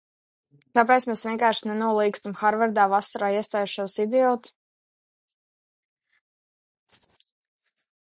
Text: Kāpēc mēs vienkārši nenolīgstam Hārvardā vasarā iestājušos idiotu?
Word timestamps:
Kāpēc 0.77 1.03
mēs 1.09 1.19
vienkārši 1.27 1.67
nenolīgstam 1.71 2.35
Hārvardā 2.39 2.87
vasarā 2.95 3.31
iestājušos 3.35 3.97
idiotu? 4.07 5.37